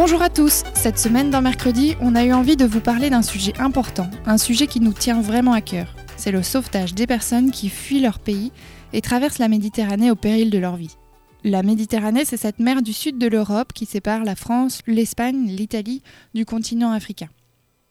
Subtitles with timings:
[0.00, 3.20] Bonjour à tous, cette semaine dans Mercredi, on a eu envie de vous parler d'un
[3.20, 5.92] sujet important, un sujet qui nous tient vraiment à cœur.
[6.16, 8.52] C'est le sauvetage des personnes qui fuient leur pays
[8.92, 10.94] et traversent la Méditerranée au péril de leur vie.
[11.42, 16.04] La Méditerranée, c'est cette mer du sud de l'Europe qui sépare la France, l'Espagne, l'Italie
[16.32, 17.28] du continent africain.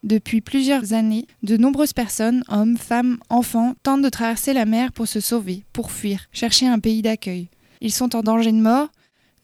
[0.03, 5.09] Depuis plusieurs années, de nombreuses personnes, hommes, femmes, enfants, tentent de traverser la mer pour
[5.09, 7.49] se sauver, pour fuir, chercher un pays d'accueil.
[7.81, 8.87] Ils sont en danger de mort,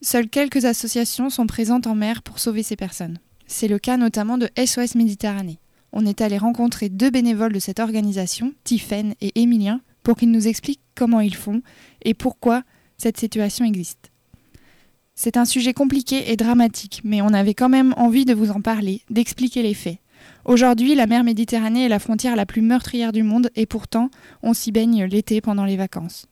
[0.04, 3.20] Seules quelques associations sont présentes en mer pour sauver ces personnes.
[3.46, 5.60] C'est le cas notamment de SOS Méditerranée.
[5.92, 10.46] On est allé rencontrer deux bénévoles de cette organisation, Tiffaine et Émilien, pour qu'ils nous
[10.46, 11.62] expliquent comment ils font
[12.02, 12.64] et pourquoi
[12.98, 14.10] cette situation existe.
[15.14, 18.60] C'est un sujet compliqué et dramatique, mais on avait quand même envie de vous en
[18.60, 20.00] parler, d'expliquer les faits.
[20.44, 24.10] Aujourd'hui, la mer Méditerranée est la frontière la plus meurtrière du monde et pourtant,
[24.42, 26.26] on s'y baigne l'été pendant les vacances.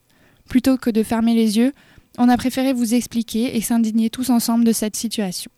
[0.48, 1.72] Plutôt que de fermer les yeux,
[2.18, 5.50] on a préféré vous expliquer et s'indigner tous ensemble de cette situation.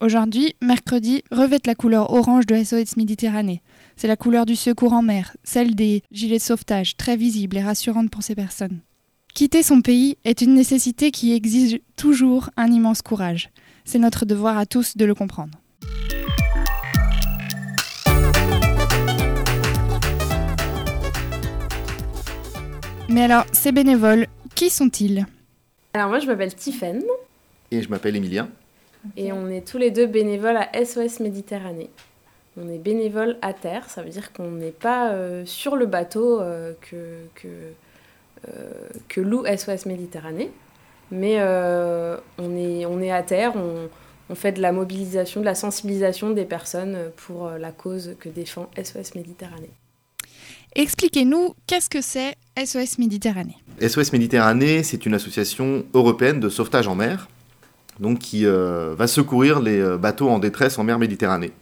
[0.00, 3.62] Aujourd'hui, mercredi, revête la couleur orange de SOS Méditerranée.
[3.96, 7.62] C'est la couleur du secours en mer, celle des gilets de sauvetage, très visible et
[7.62, 8.80] rassurante pour ces personnes.
[9.34, 13.50] Quitter son pays est une nécessité qui exige toujours un immense courage.
[13.84, 15.58] C'est notre devoir à tous de le comprendre.
[23.08, 25.26] Mais alors, ces bénévoles, qui sont-ils?
[25.96, 27.02] Alors moi je m'appelle Tiffaine
[27.70, 28.50] Et je m'appelle Emilien.
[29.16, 31.88] et on est tous les deux bénévoles à SOS Méditerranée.
[32.60, 36.38] On est bénévoles à terre, ça veut dire qu'on n'est pas euh, sur le bateau
[36.42, 38.70] euh, que, que, euh,
[39.08, 40.50] que loue SOS Méditerranée,
[41.10, 43.88] mais on, est, on est à terre, on,
[44.28, 48.68] on fait de la mobilisation, de la sensibilisation des personnes pour la cause que défend
[48.76, 49.70] SOS Méditerranée.
[50.78, 53.56] Expliquez-nous, qu'est-ce que c'est SOS Méditerranée?
[53.80, 57.28] SOS Méditerranée, c'est une association européenne de sauvetage en mer,
[57.98, 61.52] donc qui euh, va secourir les euh, bateaux en détresse en mer Méditerranée.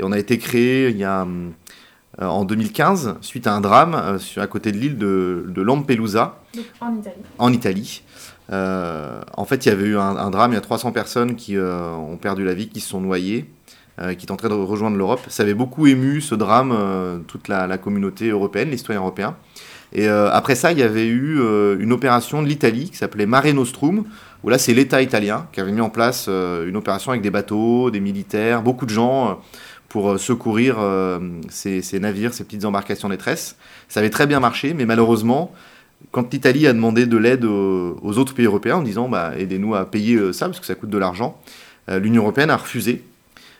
[0.00, 3.94] Et on a été créé il y a, euh, en 2015 suite à un drame
[3.94, 6.40] euh, sur, à côté de l'île de, de Lampelusa,
[6.80, 7.16] en Italie.
[7.36, 8.02] en Italie.
[8.50, 11.36] Euh, en fait, il y avait eu un, un drame, il y a 300 personnes
[11.36, 13.50] qui euh, ont perdu la vie, qui se sont noyées,
[14.00, 15.20] euh, qui étaient en train de rejoindre l'Europe.
[15.28, 19.36] Ça avait beaucoup ému ce drame, euh, toute la, communauté européenne, les citoyens européens.
[19.92, 23.26] Et euh, après ça, il y avait eu euh, une opération de l'Italie qui s'appelait
[23.26, 24.02] Mare Nostrum,
[24.42, 27.92] où là, c'est l'État italien qui avait mis en place une opération avec des bateaux,
[27.92, 29.40] des militaires, beaucoup de gens
[29.88, 30.76] pour secourir
[31.48, 33.56] ces, navires, ces petites embarcations détresse.
[33.88, 35.54] Ça avait très bien marché, mais malheureusement,
[36.10, 39.90] quand l'Italie a demandé de l'aide aux, autres pays européens en disant bah, aidez-nous à
[39.90, 41.40] payer ça parce que ça coûte de l'argent,
[41.88, 43.02] l'Union européenne a refusé.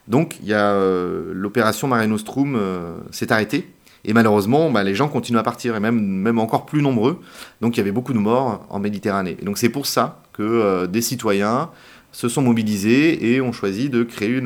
[0.08, 3.68] Donc euh, l'opération Mare Nostrum euh, s'est arrêtée
[4.04, 7.20] et malheureusement bah, les gens continuent à partir et même, encore plus nombreux.
[7.60, 9.36] Donc il y avait beaucoup de morts en Méditerranée.
[9.40, 11.70] Et donc c'est pour ça que euh, des citoyens
[12.12, 14.40] se sont mobilisés et ont choisi de créer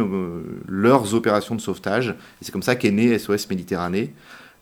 [0.66, 2.08] leurs opérations de sauvetage.
[2.08, 2.14] Et
[2.44, 4.14] c'est comme ça qu'est né SOS Méditerranée.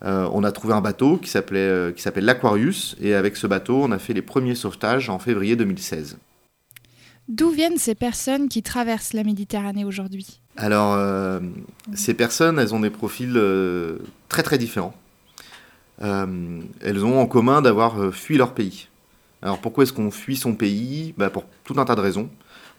[0.03, 3.93] On a trouvé un bateau qui s'appelait qui s'appelle l'Aquarius et avec ce bateau, on
[3.93, 6.19] a fait les premiers sauvetages en février 2016.
[7.29, 10.41] D'où viennent ces personnes qui traversent la Méditerranée aujourd'hui?
[10.57, 11.41] Alors, euh,
[11.95, 14.95] ces personnes, elles ont des profils euh, très très différents.
[16.03, 18.89] Euh, elles ont en commun d'avoir fui leur pays.
[19.43, 21.15] Alors pourquoi est-ce qu'on fuit son pays?
[21.17, 22.31] Bah, Pour tout un tas de raisons.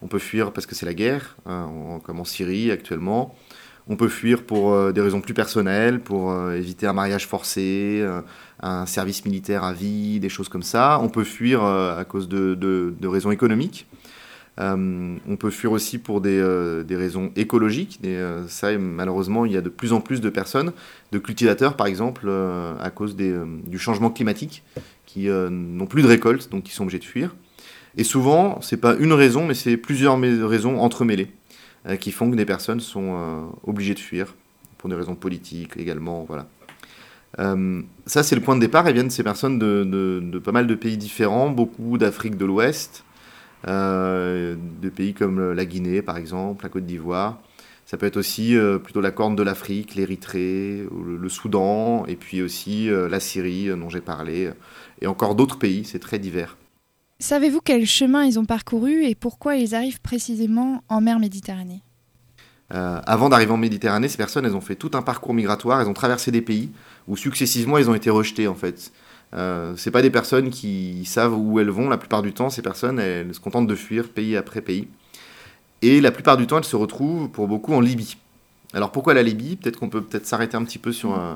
[0.02, 1.70] On peut fuir parce que c'est la guerre, hein,
[2.04, 3.36] comme en Syrie actuellement.
[3.88, 8.06] On peut fuir pour des raisons plus personnelles, pour éviter un mariage forcé,
[8.60, 11.00] un service militaire à vie, des choses comme ça.
[11.02, 13.88] On peut fuir à cause de raisons économiques.
[14.60, 18.00] Euh, on peut fuir aussi pour des, euh, raisons écologiques.
[18.02, 20.72] Des, euh, ça, malheureusement, il y a de plus en plus de personnes,
[21.12, 24.64] de cultivateurs par exemple, à cause du changement climatique,
[25.06, 27.36] qui n'ont plus de récolte, donc qui sont obligés de fuir.
[27.98, 31.32] Et souvent, c'est pas une raison, mais c'est plusieurs raisons entremêlées
[32.00, 34.36] qui font que des personnes sont obligées de fuir,
[34.78, 36.26] pour des raisons politiques également.
[36.28, 36.48] Voilà.
[38.06, 38.88] Ça, c'est le point de départ.
[38.88, 43.06] Elles viennent ces personnes de, pas mal de pays différents, beaucoup d'Afrique de l'Ouest,
[43.66, 47.40] de pays comme la Guinée, par exemple, la Côte d'Ivoire,
[47.86, 52.42] Ça peut être aussi euh, plutôt la Corne de l'Afrique, l'Érythrée, le, Soudan, et puis
[52.42, 54.52] aussi euh, la Syrie dont j'ai parlé,
[55.02, 56.58] et encore d'autres pays, c'est très divers.
[57.20, 61.82] Savez-vous quel chemin ils ont parcouru et pourquoi ils arrivent précisément en mer Méditerranée?
[62.74, 65.88] Euh, avant d'arriver en Méditerranée, ces personnes, elles ont fait tout un parcours migratoire, elles
[65.88, 66.70] ont traversé des pays
[67.08, 68.92] où successivement elles ont été rejetées en fait.
[69.34, 71.90] Euh, c'est pas des personnes qui savent où elles vont.
[71.90, 74.88] La plupart du temps, ces personnes, elles se contentent de fuir pays après pays.
[75.82, 78.18] Et la plupart du temps, elles se retrouvent pour beaucoup en Libye.
[78.74, 79.56] Alors pourquoi la Libye?
[79.56, 81.36] Peut-être qu'on peut peut-être s'arrêter un petit peu sur euh,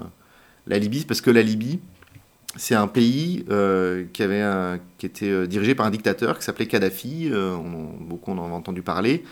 [0.68, 1.80] la Libye, parce que la Libye,
[2.56, 6.44] c'est un pays euh, qui, avait un, qui était euh, dirigé par un dictateur qui
[6.44, 9.24] s'appelait Kadhafi, euh, on, beaucoup en ont entendu parler,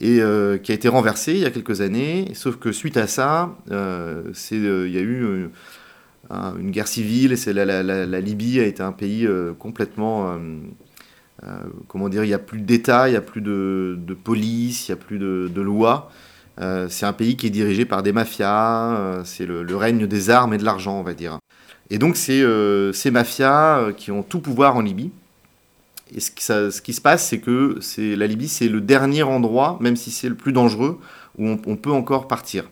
[0.00, 0.20] et
[0.62, 2.30] qui a été renversé il y a quelques années.
[2.32, 5.50] Sauf que suite à ça, il y a eu
[6.28, 10.32] un- une guerre civile, c'est la, la- la- Libye a été un pays euh, complètement...
[10.32, 10.38] euh,
[11.44, 14.92] euh, comment dire, il n'y a plus d'État, il n'y a plus de, police, il
[14.92, 16.10] n'y a plus de, de loi.
[16.90, 20.58] C'est un pays qui est dirigé par des mafias, c'est le, règne des armes et
[20.58, 21.38] de l'argent, on va dire.
[21.88, 25.10] Et donc, c'est euh, ces mafias qui ont tout pouvoir en Libye.
[26.14, 29.78] Et ce qui, ce qui se passe, c'est que la Libye, c'est le dernier endroit,
[29.80, 31.00] même si c'est le plus dangereux,
[31.38, 32.64] où on, on peut encore partir.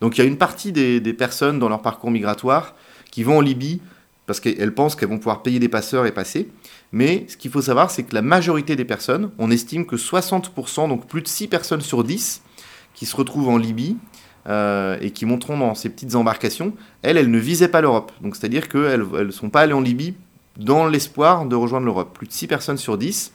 [0.00, 2.74] Donc, il y a une partie des, des personnes dans leur parcours migratoire
[3.14, 3.80] qui vont en Libye
[4.26, 6.48] parce qu'elles pensent qu'elles vont pouvoir payer des passeurs et passer.
[6.90, 10.88] Mais ce qu'il faut savoir, c'est que la majorité des personnes, on estime que 60%,
[10.88, 12.42] donc plus de 6 personnes sur 10,
[12.94, 13.96] qui se retrouvent en Libye
[14.48, 16.72] euh, et qui monteront dans ces petites embarcations,
[17.02, 18.10] elles, elles ne visaient pas l'Europe.
[18.20, 20.14] Donc c'est-à-dire qu'elles ne sont pas allées en Libye
[20.56, 22.18] dans l'espoir de rejoindre l'Europe.
[22.18, 23.32] Plus de 6 personnes sur 10,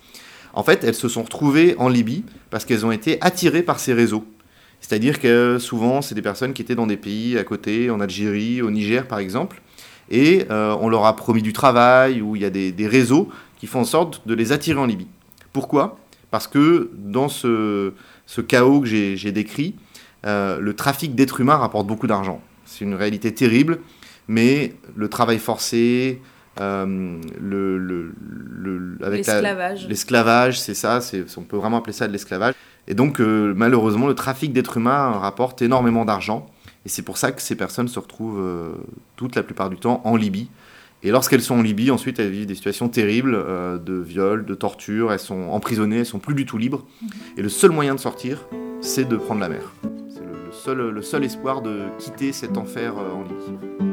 [0.51, 3.93] en fait, elles se sont retrouvées en Libye parce qu'elles ont été attirées par ces
[3.93, 4.25] réseaux.
[4.81, 8.61] C'est-à-dire que souvent, c'est des personnes qui étaient dans des pays à côté, en Algérie,
[8.61, 9.61] au Niger par exemple,
[10.09, 13.29] et euh, on leur a promis du travail, ou il y a des, des réseaux
[13.57, 15.07] qui font en sorte de les attirer en Libye.
[15.53, 15.97] Pourquoi?
[16.31, 17.93] Parce que dans ce,
[18.25, 19.75] ce chaos que j'ai décrit,
[20.25, 22.41] euh, le trafic d'êtres humains rapporte beaucoup d'argent.
[22.65, 23.79] C'est une réalité terrible,
[24.27, 26.21] mais le travail forcé,
[26.61, 29.33] euh, le, le- le- avec la-
[29.87, 30.59] L'esclavage.
[30.59, 30.99] C'est ça,
[31.37, 32.53] on peut vraiment appeler ça de l'esclavage.
[32.87, 36.47] Et donc, malheureusement, le trafic d'êtres humains rapporte énormément d'argent.
[36.85, 38.71] Et c'est pour ça que ces personnes se retrouvent euh,
[39.15, 40.49] toute la plupart du temps en Libye.
[41.01, 44.55] Et lorsqu'elles sont en Libye, ensuite, elles vivent des situations terribles euh, de viol, de
[44.55, 45.13] torture.
[45.13, 46.85] Elles sont emprisonnées, elles sont plus du tout libres.
[47.37, 48.45] Et le seul moyen de sortir,
[48.81, 49.73] c'est de prendre la mer.
[50.09, 53.88] C'est le, le seul, le seul espoir de quitter cet enfer euh, en Libye.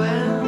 [0.00, 0.39] well.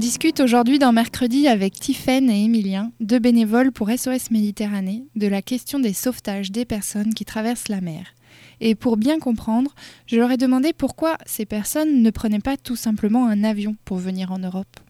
[0.00, 5.42] Discute aujourd'hui dans Mercredi avec Tiffaine et Emilien, deux bénévoles pour SOS Méditerranée, de la
[5.42, 8.14] question des sauvetages des personnes qui traversent la mer.
[8.62, 9.74] Et pour bien comprendre,
[10.06, 13.98] je leur ai demandé pourquoi ces personnes ne prenaient pas tout simplement un avion pour
[13.98, 14.80] venir en Europe.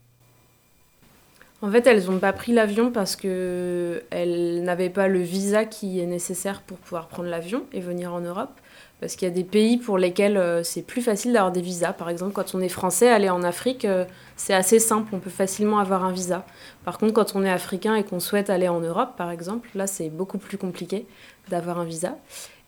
[1.61, 6.07] En fait, elles n'ont pas pris l'avion parce qu'elles n'avaient pas le visa qui est
[6.07, 8.60] nécessaire pour pouvoir prendre l'avion et venir en Europe.
[9.01, 11.95] Parce qu'il y a des pays pour lesquels euh, c'est plus facile d'avoir des visas.
[11.95, 14.05] Par exemple, quand on est français, aller en Afrique, euh,
[14.37, 16.45] c'est assez simple, on peut facilement avoir un visa.
[16.85, 19.87] Par contre, quand on est africain et qu'on souhaite aller en Europe, par exemple, là,
[19.87, 21.07] c'est beaucoup plus compliqué
[21.49, 22.19] d'avoir un visa.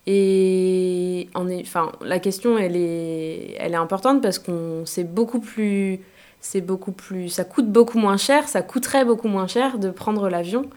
[0.06, 6.00] Et enfin, la question, elle est, elle est importante parce qu'on c'est beaucoup plus,
[6.40, 10.28] c'est beaucoup plus, ça coûte beaucoup moins cher, ça coûterait beaucoup moins cher de prendre
[10.28, 10.68] l'avion.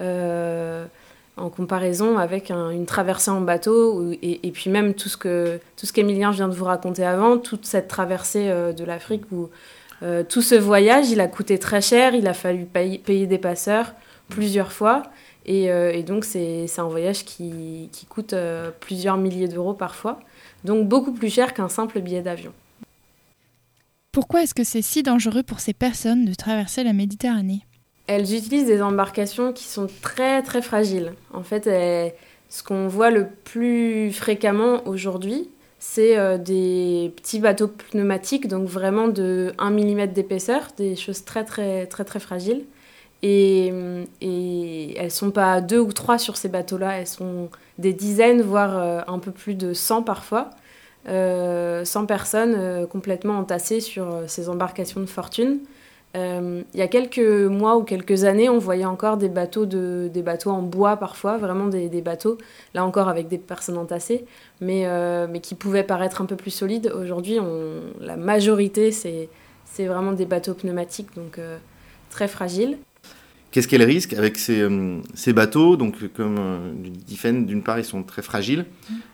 [0.00, 0.86] Euh,
[1.36, 5.86] en comparaison avec un- une traversée en bateau et, puis même tout ce que tout
[5.86, 9.50] ce qu'Emilien vient de vous raconter avant, toute cette traversée euh, de l'Afrique où
[10.02, 13.94] euh, tout ce voyage, il a coûté très cher, il a fallu payer, des passeurs
[14.28, 15.02] plusieurs fois.
[15.46, 18.34] Et, euh, donc c'est un voyage qui, qui coûte
[18.80, 20.20] plusieurs milliers d'euros parfois,
[20.64, 22.52] donc beaucoup plus cher qu'un simple billet d'avion.
[24.12, 27.62] Pourquoi est-ce que c'est si dangereux pour ces personnes de traverser la Méditerranée?
[28.06, 31.14] Elles utilisent des embarcations qui sont très très fragiles.
[31.32, 31.66] En fait,
[32.48, 39.08] ce qu'on voit le plus fréquemment aujourd'hui, c'est euh, des petits bateaux pneumatiques, donc vraiment
[39.08, 42.64] de 1 mm d'épaisseur, des choses très très très très fragiles.
[43.22, 47.92] Et, hum, et elles sont pas deux ou trois sur ces bateaux-là, elles sont des
[47.92, 50.50] dizaines, voire euh, un peu plus de 100 parfois.
[51.08, 55.58] Euh, 100 personnes euh, complètement entassées sur euh, ces embarcations de fortune.
[56.16, 60.08] Euh, il y a quelques mois ou quelques années, on voyait encore des bateaux, de,
[60.12, 62.38] des bateaux en bois parfois, vraiment des, des bateaux,
[62.72, 64.24] là encore avec des personnes entassées,
[64.60, 66.92] mais, euh, mais qui pouvaient paraître un peu plus solides.
[66.94, 67.38] Aujourd'hui,
[68.00, 69.28] la majorité, c'est
[69.78, 71.58] vraiment des bateaux pneumatiques, donc euh,
[72.10, 72.78] très fragiles.
[73.50, 74.68] Qu'est-ce qu'est le risque avec ces,
[75.14, 75.76] ces bateaux?
[75.76, 76.72] Donc, comme euh,
[77.06, 78.66] dit Fen, d'une part, ils sont très fragiles,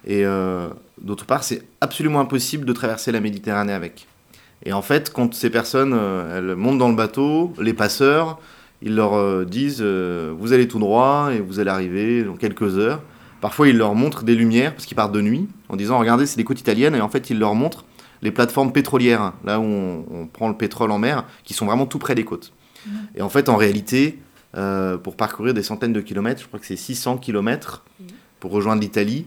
[0.07, 0.69] et euh,
[1.01, 4.07] d'autre part, c'est absolument impossible de traverser la Méditerranée avec.
[4.65, 8.39] Et en fait, quand ces personnes euh, elles montent dans le bateau, les passeurs,
[8.83, 12.79] ils leur euh, disent euh, Vous allez tout droit et vous allez arriver dans quelques
[12.79, 13.03] heures.
[13.41, 16.37] Parfois, ils leur montrent des lumières, parce qu'ils partent de nuit, en disant Regardez, c'est
[16.37, 17.85] des côtes italiennes, et en fait, ils leur montrent
[18.23, 21.87] les plateformes pétrolières, là où on, on prend le pétrole en mer, qui sont vraiment
[21.87, 22.53] tout près des côtes.
[23.15, 24.19] Et en fait, en réalité,
[24.57, 27.85] euh, pour parcourir des centaines de kilomètres, je crois que c'est 600 kilomètres
[28.41, 29.27] pour rejoindre l'Italie,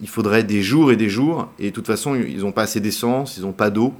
[0.00, 2.80] il faudrait des jours et des jours, et de toute façon, ils n'ont pas assez
[2.80, 3.94] d'essence, ils n'ont pas d'eau.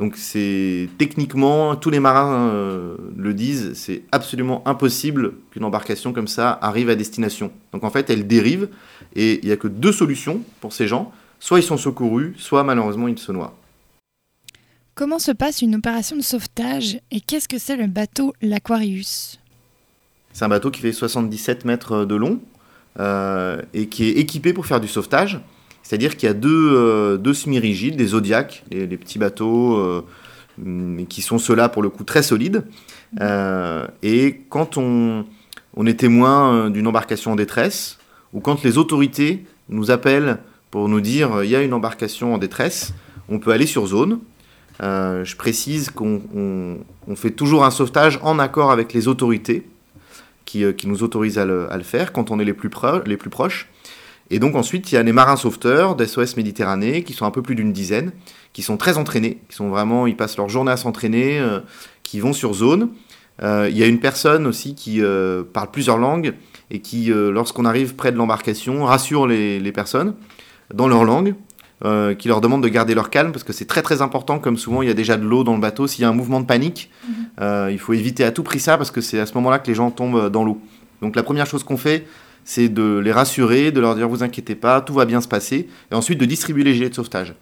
[0.00, 6.26] Donc c'est techniquement, tous les marins euh, le disent, c'est absolument impossible qu'une embarcation comme
[6.26, 7.52] ça arrive à destination.
[7.72, 8.70] Donc en fait, elle dérive,
[9.14, 11.12] et il n'y a que deux solutions pour ces gens.
[11.38, 13.54] Soit ils sont secourus, soit malheureusement ils se noient.
[14.94, 19.38] Comment se passe une opération de sauvetage et qu'est-ce que c'est le bateau l'Aquarius?
[20.32, 22.40] C'est un bateau qui fait 77 mètres de long
[22.98, 25.40] euh, et qui est équipé pour faire du sauvetage.
[25.82, 30.02] C'est-à-dire qu'il y a deux, euh, deux semi-rigides, des Zodiacs, les, petits bateaux, euh,
[31.08, 32.64] qui sont ceux-là pour le coup très solides.
[33.20, 35.24] Euh, et quand on,
[35.74, 37.98] on est témoin d'une embarcation en détresse,
[38.32, 40.38] ou quand les autorités nous appellent
[40.70, 42.94] pour nous dire il y a une embarcation en détresse,
[43.28, 44.20] on peut aller sur zone.
[44.80, 49.66] Je précise qu'on on- on fait toujours un sauvetage en accord avec les autorités
[50.44, 52.70] qui, qui nous autorisent à le, faire quand on est les plus,
[53.06, 53.68] les plus proches.
[54.30, 57.42] Et donc ensuite, il y a les marins sauveteurs d'SOS Méditerranée qui sont un peu
[57.42, 58.12] plus d'une dizaine,
[58.52, 61.60] qui sont très entraînés, qui sont vraiment, ils passent leur journée à s'entraîner, euh,
[62.04, 62.90] qui vont sur zone.
[63.42, 66.34] Euh, il y a une personne aussi qui euh, parle plusieurs langues
[66.70, 70.14] et qui, lorsqu'on arrive près de l'embarcation, rassure les, les personnes
[70.72, 71.34] dans leur langue,
[72.18, 74.38] qui leur demande de garder leur calme parce que c'est très très important.
[74.38, 75.88] Comme souvent, il y a déjà de l'eau dans le bateau.
[75.88, 76.90] S'il y a un mouvement de panique,
[77.40, 79.66] euh, il faut éviter à tout prix ça parce que c'est à ce moment-là que
[79.66, 80.60] les gens tombent dans l'eau.
[81.02, 82.06] Donc la première chose qu'on fait,
[82.44, 85.68] c'est de les rassurer, de leur dire vous inquiétez pas, tout va bien se passer,
[85.90, 87.34] et ensuite de distribuer les gilets de sauvetage.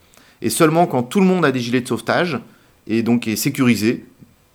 [0.43, 2.39] Et seulement quand tout le monde a des gilets de sauvetage
[2.87, 4.05] et donc est sécurisé,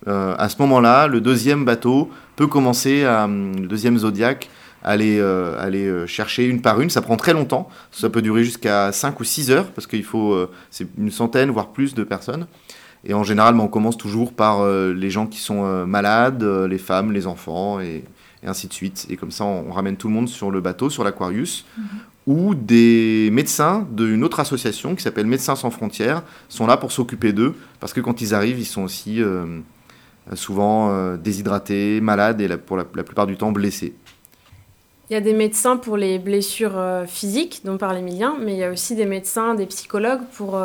[0.06, 4.50] euh, à ce moment-là, le deuxième bateau peut commencer à, hum, le deuxième Zodiac,
[4.82, 6.90] à aller, euh, euh, chercher une par une.
[6.90, 10.36] Ça prend très longtemps, ça peut durer jusqu'à 5 ou 6 heures parce qu'il faut,
[10.70, 12.46] c'est une centaine voire plus de personnes.
[13.06, 17.12] Et en général, ben, on commence toujours par les gens qui sont malades, les femmes,
[17.12, 18.04] les enfants, et,
[18.44, 19.06] et ainsi de suite.
[19.10, 21.64] Et comme ça, on, on ramène tout le monde sur le bateau, sur l'Aquarius,
[22.26, 27.32] où des médecins d'une autre association qui s'appelle Médecins sans frontières sont là pour s'occuper
[27.32, 29.60] d'eux, parce que quand ils arrivent, ils sont aussi euh,
[30.34, 33.94] souvent euh, déshydratés, malades et la- pour la, la plupart du temps blessés.
[35.10, 38.58] Il y a des médecins pour les blessures euh, physiques dont parle Emilien, mais il
[38.58, 40.58] y a aussi des médecins, des psychologues pour,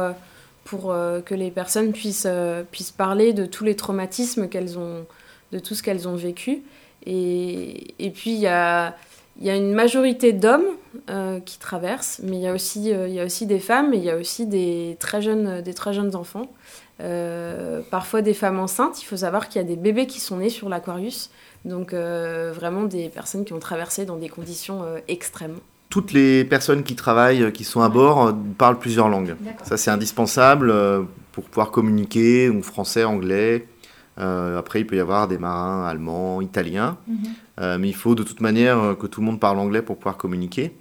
[0.64, 5.06] pour euh, que les personnes puissent, euh, puissent parler de tous les traumatismes qu'elles ont,
[5.52, 6.62] de tout ce qu'elles ont vécu.
[7.06, 8.96] Et, et puis il y a,
[9.40, 10.66] il y a une majorité d'hommes
[11.10, 13.94] euh, qui traversent, mais il y, a aussi, euh, il y a aussi des femmes
[13.94, 16.52] et il y a aussi des très jeunes, des très jeunes enfants.
[17.02, 19.02] Euh, parfois des femmes enceintes.
[19.02, 21.30] Il faut savoir qu'il y a des bébés qui sont nés sur l'Aquarius.
[21.64, 25.58] Donc vraiment des personnes qui ont traversé dans des conditions extrêmes.
[25.90, 29.36] Toutes les personnes qui travaillent, qui sont à bord, parlent plusieurs langues.
[29.64, 30.74] Ça, c'est indispensable
[31.32, 33.66] pour pouvoir communiquer, donc français, anglais.
[34.20, 36.98] Euh, après, il peut y avoir des marins allemands, italiens.
[37.62, 39.98] Euh, mais il faut de toute manière euh, que tout le monde parle anglais pour
[39.98, 40.74] pouvoir communiquer.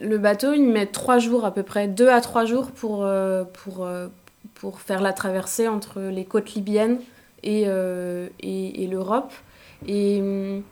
[0.00, 3.06] Le bateau, il met trois jours à peu près, deux à trois jours pour,
[3.64, 3.88] pour,
[4.54, 6.98] pour faire la traversée entre les côtes libyennes
[7.42, 9.32] et, euh, et, et l'Europe.
[9.86, 10.62] Et hum,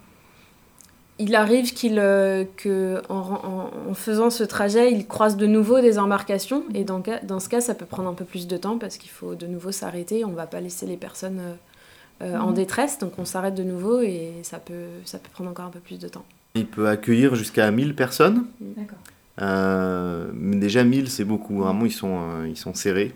[1.21, 5.81] il arrive qu'il, euh, que en, en- en faisant ce trajet, il croise de nouveau
[5.81, 6.65] des embarcations.
[6.75, 9.11] Et dans, dans ce cas, ça peut prendre un peu plus de temps parce qu'il
[9.11, 10.25] faut de nouveau s'arrêter.
[10.25, 11.55] On ne va pas laisser les personnes euh,
[12.23, 12.99] euh, en détresse.
[12.99, 15.99] Donc on s'arrête de nouveau et ça peut, ça peut prendre encore un peu plus
[15.99, 16.25] de temps.
[16.55, 18.47] Il peut accueillir jusqu'à 1000 personnes.
[18.61, 18.99] D'accord.
[19.43, 21.59] Euh, mais déjà 1000, c'est beaucoup.
[21.59, 23.13] Vraiment, ils sont, euh, ils sont serrés.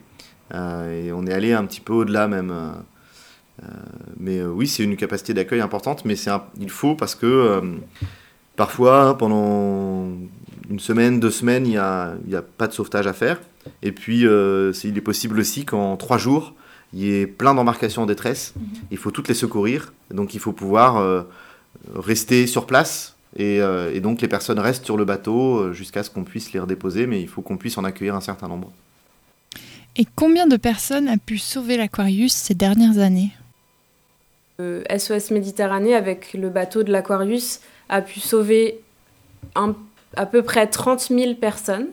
[0.54, 2.52] Euh, et on est allé un petit peu au-delà même.
[4.18, 7.26] mais euh, oui, c'est une capacité d'accueil importante, mais c'est un- il faut parce que
[7.26, 7.60] euh,
[8.56, 10.08] parfois, pendant
[10.70, 13.40] une semaine, deux semaines, il n'y a, il y a pas de sauvetage à faire.
[13.82, 16.54] Et puis, euh, c'est- il est possible aussi qu'en trois jours,
[16.92, 18.54] il y ait plein d'embarcations en détresse.
[18.90, 19.92] Il faut toutes les secourir.
[20.10, 21.22] Donc, il faut pouvoir euh,
[21.94, 23.14] rester sur place.
[23.36, 26.52] Et, euh, et donc, les personnes restent sur le bateau euh, jusqu'à ce qu'on puisse
[26.52, 28.72] les redéposer, mais il faut qu'on puisse en accueillir un certain nombre.
[29.96, 33.30] Et combien de personnes a pu sauver l'Aquarius ces dernières années?
[34.60, 38.80] Euh, SOS Méditerranée, avec le bateau de l'Aquarius, a pu sauver
[39.54, 39.76] un-
[40.16, 41.86] à peu près 30 000 personnes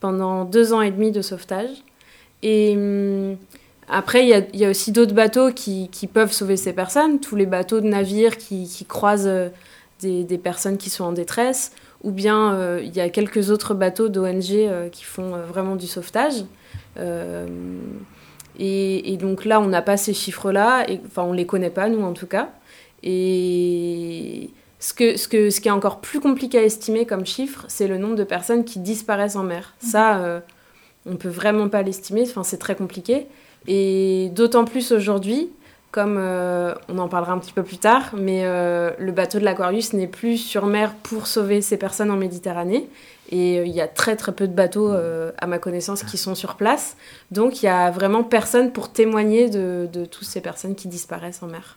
[0.00, 1.70] pendant deux ans et demi de sauvetage.
[2.42, 3.36] Et hum,
[3.88, 6.72] après, il y a, il y a aussi d'autres bateaux qui, qui peuvent sauver ces
[6.72, 9.48] personnes, tous les bateaux de navires qui, qui croisent euh,
[10.00, 13.74] des, des personnes qui sont en détresse, ou bien euh, il y a quelques autres
[13.74, 16.44] bateaux d'ONG euh, qui font euh, vraiment du sauvetage.
[18.56, 22.02] Et, et donc là, on n'a pas ces chiffres-là, enfin on les connaît pas, nous
[22.02, 22.50] en tout cas.
[23.02, 27.64] Et ce, que, ce, que, ce qui est encore plus compliqué à estimer comme chiffre,
[27.66, 29.74] c'est le nombre de personnes qui disparaissent en mer.
[29.80, 30.40] Ça, euh,
[31.04, 33.26] on peut vraiment pas l'estimer, enfin, c'est très compliqué.
[33.66, 35.50] Et d'autant plus aujourd'hui,
[35.94, 39.44] comme euh, on en parlera un petit peu plus tard, mais euh, le bateau de
[39.44, 42.88] l'Aquarius n'est plus sur mer pour sauver ces personnes en Méditerranée.
[43.30, 46.34] Et euh, il y a très très peu de bateaux, à ma connaissance, qui sont
[46.34, 46.96] sur place.
[47.30, 51.46] Donc il y a vraiment personne pour témoigner de, toutes ces personnes qui disparaissent en
[51.46, 51.76] mer.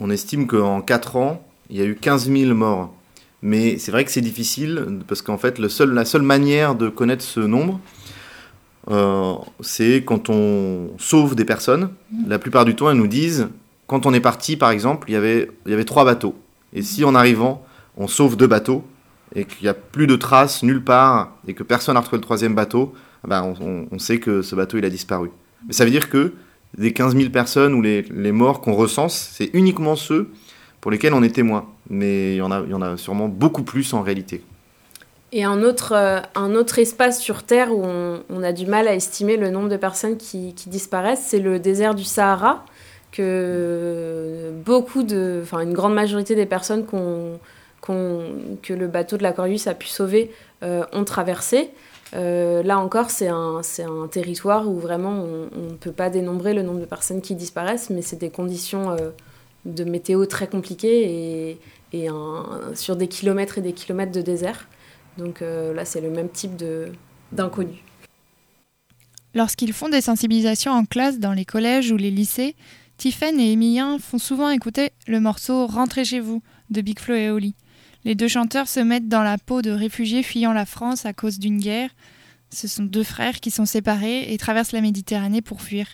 [0.00, 2.94] On estime qu'en 4 ans, il y a eu 15 000 morts.
[3.42, 7.40] Mais c'est vrai que c'est difficile, parce qu'en fait, la seule manière de connaître ce
[7.40, 7.78] nombre,
[8.90, 11.90] euh, c'est quand on sauve des personnes.
[12.26, 13.48] La plupart du temps, elles nous disent,
[13.86, 16.34] quand on est parti, par exemple, il y avait, il y avait trois bateaux.
[16.72, 17.64] Et si en arrivant,
[17.96, 18.84] on sauve deux bateaux,
[19.34, 22.22] et qu'il n'y a plus de traces nulle part, et que personne n'a retrouvé le
[22.24, 22.94] troisième bateau,
[23.26, 25.30] ben on, on- on sait que ce bateau, il a disparu.
[25.66, 26.34] Mais ça veut dire que
[26.76, 30.30] des 15 000 personnes ou les, les morts qu'on recense, c'est uniquement ceux
[30.80, 31.66] pour lesquels on est témoin.
[31.88, 34.42] Mais il y, en a, il y en a sûrement beaucoup plus en réalité.
[35.36, 38.94] Et un autre, euh, un autre espace sur Terre où on, a du mal à
[38.94, 42.64] estimer le nombre de personnes qui, disparaissent, c'est le désert du Sahara,
[43.10, 49.74] que beaucoup de, enfin une grande majorité des personnes que le bateau de l'Aquarius a
[49.74, 50.30] pu sauver
[50.62, 51.70] euh, ont traversé.
[52.14, 56.62] Euh, là encore, c'est un, un territoire où vraiment on ne peut pas dénombrer le
[56.62, 58.96] nombre de personnes qui disparaissent, mais c'est des conditions
[59.64, 61.58] de météo très compliquées
[61.92, 62.08] et, et
[62.74, 64.68] sur des kilomètres et des kilomètres de désert.
[65.18, 66.92] Donc euh, là, c'est le même type de
[67.32, 67.82] d'inconnu.
[69.34, 72.54] Lorsqu'ils font des sensibilisations en classe dans les collèges ou les lycées,
[72.96, 77.30] Tiffen et Emilien font souvent écouter le morceau Rentrez chez vous de Big Flo et
[77.30, 77.54] Oli.
[78.04, 81.38] Les deux chanteurs se mettent dans la peau de réfugiés fuyant la France à cause
[81.38, 81.90] d'une guerre.
[82.50, 85.88] Ce sont deux frères qui sont séparés et traversent la Méditerranée pour fuir.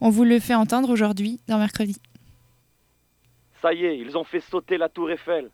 [0.00, 1.96] On vous le fait entendre aujourd'hui dans Mercredi.
[3.60, 5.50] Ça y est, ils ont fait sauter la tour Eiffel.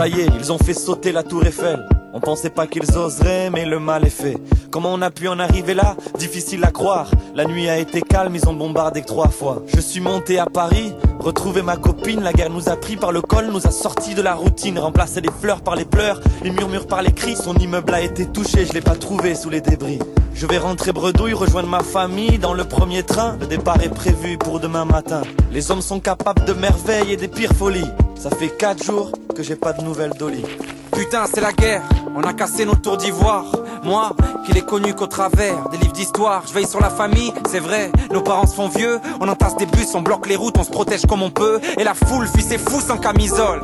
[0.00, 1.86] Ça y est, ils ont fait sauter la tour Eiffel.
[2.14, 4.38] On pensait pas qu'ils oseraient, mais le mal est fait.
[4.70, 5.94] Comment on a pu en arriver là?
[6.18, 7.10] Difficile à croire.
[7.34, 9.62] La nuit a été calme, ils ont bombardé trois fois.
[9.66, 12.22] Je suis monté à Paris, retrouvé ma copine.
[12.22, 14.78] La guerre nous a pris par le col, nous a sortis de la routine.
[14.78, 17.36] Remplacé les fleurs par les pleurs, les murmures par les cris.
[17.36, 19.98] Son immeuble a été touché, je l'ai pas trouvé sous les débris.
[20.32, 23.36] Je vais rentrer bredouille, rejoindre ma famille dans le premier train.
[23.38, 25.20] Le départ est prévu pour demain matin.
[25.52, 27.90] Les hommes sont capables de merveilles et des pires folies.
[28.16, 30.44] Ça fait quatre jours que j'ai pas de nouvelles d'Oli.
[30.92, 31.82] Putain, c'est la guerre,
[32.14, 33.44] on a cassé nos tours d'ivoire.
[33.82, 34.10] Moi,
[34.44, 37.90] qui l'ai connu qu'au travers des livres d'histoire, je veille sur la famille, c'est vrai,
[38.12, 40.70] nos parents se font vieux, on entasse des bus, on bloque les routes, on se
[40.70, 43.62] protège comme on peut, et la foule fuit ses fous sans camisole.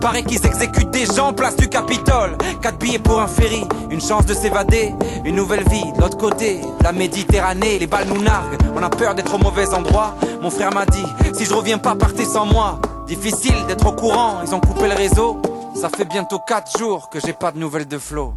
[0.00, 2.36] Paraît qu'ils exécutent des gens place du Capitole.
[2.60, 4.92] Quatre billets pour un ferry, une chance de s'évader,
[5.24, 6.60] une nouvelle vie de l'autre côté.
[6.82, 10.14] La Méditerranée, les balles nous narguent, on a peur d'être au mauvais endroit.
[10.42, 12.80] Mon frère m'a dit, si je reviens pas, partez sans moi.
[13.14, 15.36] Difficile d'être au courant, ils ont coupé le réseau.
[15.74, 18.32] Ça fait bientôt 4 jours que j'ai pas de nouvelles de Flo.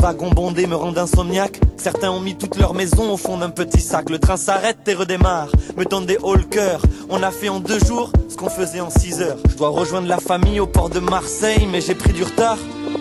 [0.00, 1.60] Wagons bondés me rend insomniaque.
[1.76, 4.10] Certains ont mis toute leur maison au fond d'un petit sac.
[4.10, 6.80] Le train s'arrête et redémarre, me donne des hauts le.
[7.08, 9.38] On a fait en deux jours ce qu'on faisait en six heures.
[9.48, 12.58] Je dois rejoindre la famille au port de Marseille, mais j'ai pris du retard.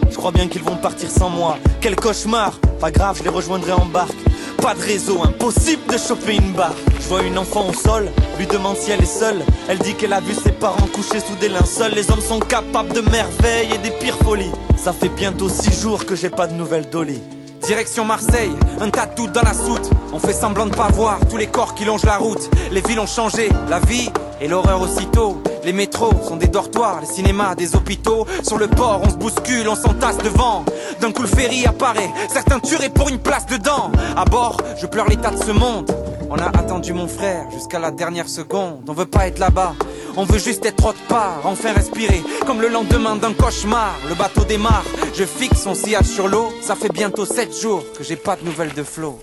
[0.09, 1.57] Je crois bien qu'ils vont partir sans moi.
[1.81, 4.28] Quel cauchemar Pas grave, je les rejoindrai en barque.
[4.61, 6.75] Pas de réseau, impossible de choper une barre.
[6.99, 9.41] Je vois une enfant au sol, lui demande si elle est seule.
[9.69, 11.93] Elle dit qu'elle a vu ses parents couchés sous des linceuls.
[11.93, 14.51] Les hommes sont capables de merveilles et des pires folies.
[14.75, 17.21] Ça fait bientôt six jours que j'ai pas de nouvelles d'Oli.
[17.61, 19.89] Direction Marseille, un tas de doutes dans la soute.
[20.11, 22.49] On fait semblant de pas voir tous les corps qui longent la route.
[22.71, 24.09] Les villes ont changé, la vie
[24.41, 25.41] et l'horreur aussitôt.
[25.69, 28.25] Les métros sont des dortoirs, les cinémas des hôpitaux.
[28.41, 30.65] Sur le port, on se bouscule, on s'entasse devant.
[30.99, 33.91] D'un coup, le ferry apparaît, certains tueraient pour une place dedans.
[34.17, 35.95] À bord, je pleure l'état de ce monde.
[36.31, 38.79] On a attendu mon frère jusqu'à la dernière seconde.
[38.87, 39.75] On veut pas être là-bas.
[40.17, 42.23] On veut juste être autre part, enfin respirer.
[42.47, 44.85] Comme le lendemain d'un cauchemar, le bateau démarre.
[45.13, 46.51] Je fixe son sillage sur l'eau.
[46.63, 49.19] Ça fait bientôt 7 jours que j'ai pas de nouvelles de Flo.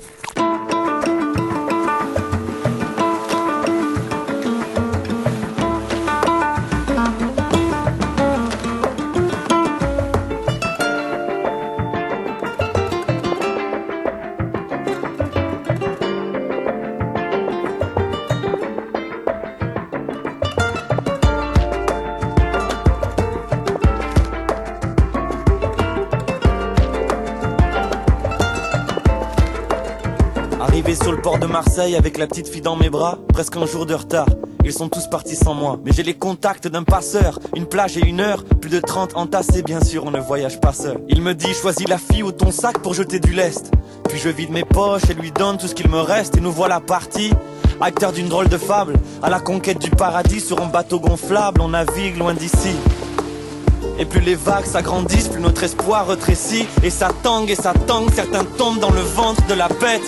[31.47, 34.27] De Marseille avec la petite fille dans mes bras, presque un jour de retard.
[34.65, 37.39] Ils sont tous partis sans moi, mais j'ai les contacts d'un passeur.
[37.55, 40.73] Une plage et une heure, plus de 30 entassés, bien sûr, on ne voyage pas
[40.73, 40.99] seul.
[41.09, 43.71] Il me dit, choisis la fille ou ton sac pour jeter du lest.
[44.09, 46.53] Puis je vide mes poches et lui donne tout ce qu'il me reste, et nous
[46.53, 47.33] voilà partis.
[47.81, 51.69] Acteur d'une drôle de fable, à la conquête du paradis sur un bateau gonflable, on
[51.69, 52.75] navigue loin d'ici.
[53.99, 56.67] Et plus les vagues s'agrandissent, plus notre espoir retrécit.
[56.83, 60.03] Et ça tangue et ça tangue, certains tombent dans le ventre de la bête.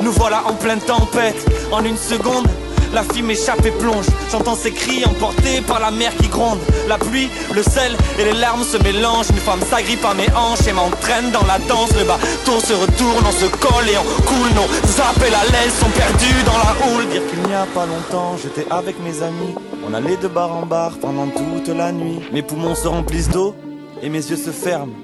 [0.00, 2.46] Nous voilà en pleine tempête, en une seconde.
[2.94, 6.60] La fille m'échappe et plonge, j'entends ses cris emportés par la mer qui gronde.
[6.88, 9.30] La pluie, le sel et les larmes se mélangent.
[9.30, 11.90] Une femme s'agrippe à mes hanches et m'entraîne dans la danse.
[11.98, 14.50] Le bateau se retourne, on se colle et on coule.
[14.54, 17.08] Nos appels à l'aile sont perdus dans la houle.
[17.08, 19.56] Dire qu'il n'y a pas longtemps, j'étais avec mes amis.
[19.88, 22.20] On allait de bar en bar pendant toute la nuit.
[22.32, 23.56] Mes poumons se remplissent d'eau
[24.02, 24.94] et mes yeux se ferment.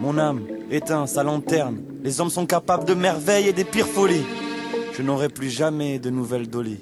[0.00, 1.78] Mon âme éteint sa lanterne.
[2.04, 4.24] Les hommes sont capables de merveilles et des pires folies.
[4.96, 6.78] Je n'aurai plus jamais de nouvelles d'Oli.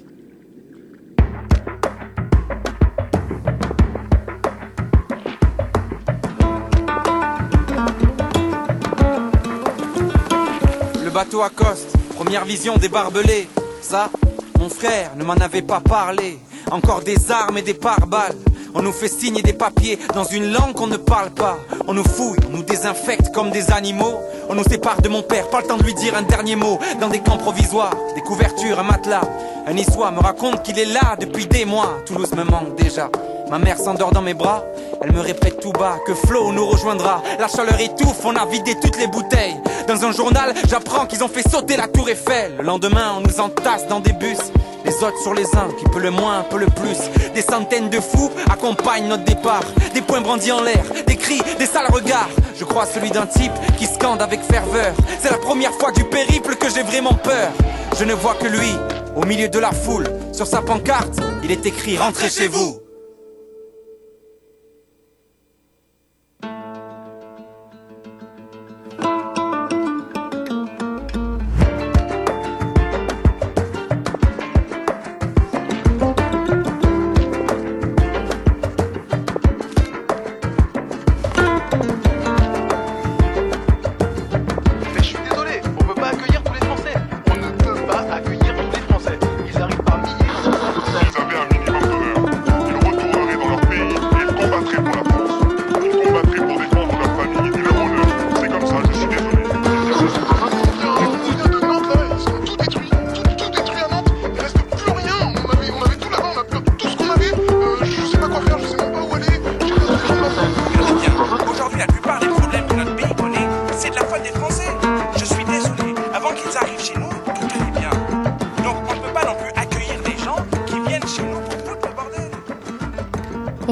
[11.17, 13.49] Bateau accoste, première vision des barbelés.
[13.81, 14.11] Ça,
[14.59, 16.37] mon frère ne m'en avait pas parlé.
[16.69, 18.37] Encore des armes et des pare-balles.
[18.75, 21.57] On nous fait signer des papiers dans une langue qu'on ne parle pas.
[21.87, 24.19] On nous fouille, on nous désinfecte comme des animaux.
[24.47, 26.77] On nous sépare de mon père, pas le temps de lui dire un dernier mot.
[27.01, 29.27] Dans des camps provisoires, des couvertures, un matelas.
[29.65, 31.97] Un niçois me raconte qu'il est là depuis des mois.
[32.05, 33.09] Toulouse me manque déjà.
[33.49, 34.63] Ma mère s'endort dans mes bras.
[35.01, 37.21] Elle me répète tout bas que Flo nous rejoindra.
[37.39, 39.55] La chaleur étouffe, on a vidé toutes les bouteilles.
[39.87, 42.55] Dans un journal, j'apprends qu'ils ont fait sauter la tour Eiffel.
[42.57, 44.39] Le lendemain, on nous entasse dans des bus.
[44.83, 46.97] Les autres sur les uns, qui peut le moins, peut le plus.
[47.33, 49.63] Des centaines de fous accompagnent notre départ.
[49.93, 52.29] Des poings brandis en l'air, des cris, des sales regards.
[52.57, 54.93] Je crois celui d'un type qui scande avec ferveur.
[55.21, 57.51] C'est la première fois du périple que j'ai vraiment peur.
[57.99, 58.71] Je ne vois que lui,
[59.15, 60.07] au milieu de la foule.
[60.31, 62.86] Sur sa pancarte, il est écrit Rentrez chez vous.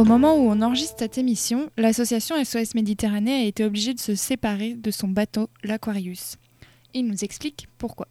[0.05, 4.13] Au moment où on enregistre cette émission, l'association SOS Méditerranée a été obligée de se
[4.13, 6.35] séparer de son bateau, l'Aquarius.
[6.93, 8.07] Il nous explique pourquoi.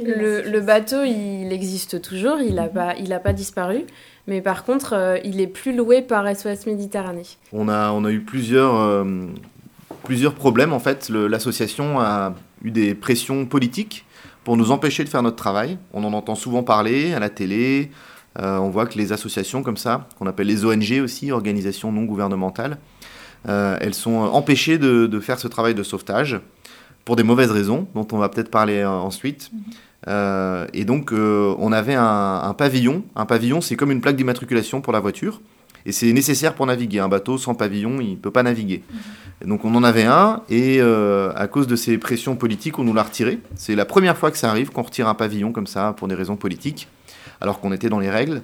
[0.00, 3.84] Le, le bateau, il existe toujours, il n'a pas, il a pas disparu,
[4.26, 7.22] mais par contre, euh, il est plus loué par SOS Méditerranée.
[7.52, 9.04] On a, on a eu plusieurs, euh,
[10.02, 11.08] plusieurs problèmes en fait.
[11.08, 14.06] L'association a eu des pressions politiques
[14.42, 15.78] pour nous empêcher de faire notre travail.
[15.92, 17.92] On en entend souvent parler à la télé.
[18.38, 22.04] Euh, on voit que les associations comme ça, qu'on appelle les ONG aussi, organisations non
[22.04, 22.78] gouvernementales,
[23.48, 26.40] euh, elles sont empêchées de, de faire ce travail de sauvetage
[27.04, 29.50] pour des mauvaises raisons, dont on va peut-être parler euh, ensuite.
[30.08, 33.04] Euh, et donc, euh, on avait un, un pavillon.
[33.16, 35.40] Un pavillon, c'est comme une plaque d'immatriculation pour la voiture.
[35.84, 37.00] Et c'est nécessaire pour naviguer.
[37.00, 38.82] Un bateau sans pavillon, il ne peut pas naviguer.
[39.42, 42.84] Et donc on en avait un, et euh, à cause de ces pressions politiques, on
[42.84, 43.40] nous l'a retiré.
[43.56, 46.14] C'est la première fois que ça arrive qu'on retire un pavillon comme ça pour des
[46.14, 46.86] raisons politiques,
[47.42, 48.40] alors qu'on était dans les règles.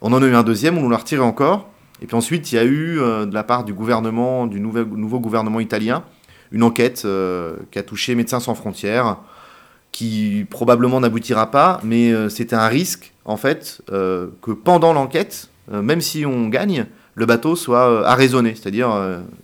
[0.00, 1.68] On en a eu un deuxième, on l'a retiré encore.
[2.00, 5.18] Et puis ensuite, il y a eu, euh, de la part du gouvernement, du nouveau
[5.18, 6.04] gouvernement italien,
[6.52, 9.16] une enquête euh, qui a touché Médecins sans frontières,
[9.90, 16.00] qui probablement n'aboutira pas, mais euh, c'était un risque, en fait, que pendant l'enquête, même
[16.00, 18.88] si on gagne, le bateau soit arraisonné, c'est-à-dire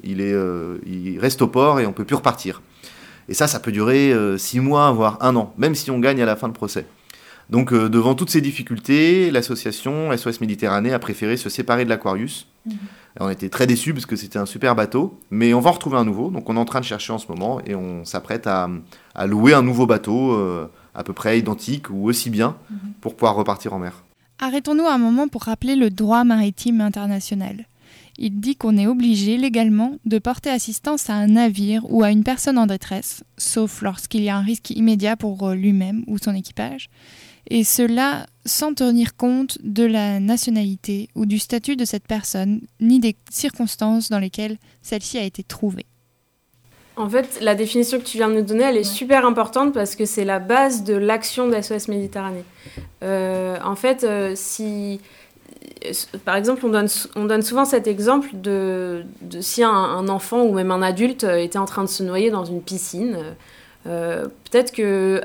[0.02, 0.34] il, est,
[0.86, 2.62] il reste au port et on peut plus repartir.
[3.28, 6.24] Et ça, ça peut durer six mois, voire un an, même si on gagne à
[6.24, 6.86] la fin de procès.
[7.50, 12.46] Donc, euh, devant toutes ces difficultés, l'association SOS Méditerranée a préféré se séparer de l'Aquarius.
[12.66, 12.72] Et
[13.20, 15.98] On était très déçus parce que c'était un super bateau, mais on va en retrouver
[15.98, 16.30] un nouveau.
[16.30, 18.68] Donc, on est en train de chercher en ce moment et on s'apprête à,
[19.14, 22.56] à louer un nouveau bateau euh, à peu près identique ou aussi bien
[23.00, 24.04] pour pouvoir repartir en mer.
[24.38, 27.66] Arrêtons-nous un moment pour rappeler le droit maritime international.
[28.16, 32.22] Il dit qu'on est obligé légalement de porter assistance à un navire ou à une
[32.22, 36.34] personne en détresse, sauf lorsqu'il y a un risque immédiat pour euh, lui-même ou son
[36.34, 36.90] équipage,
[37.48, 43.00] et cela sans tenir compte de la nationalité ou du statut de cette personne, ni
[43.00, 45.86] des circonstances dans lesquelles celle-ci a été trouvée.
[46.96, 49.96] En fait, la définition que tu viens de nous donner, elle est super importante parce
[49.96, 52.44] que c'est la base de l'action de SOS Méditerranée.
[53.02, 55.00] Euh, en fait, euh, si,
[56.24, 60.42] par exemple, on donne, on donne souvent cet exemple de, de si un, un enfant
[60.42, 63.18] ou même un adulte était en train de se noyer dans une piscine,
[63.86, 65.20] euh, peut-être que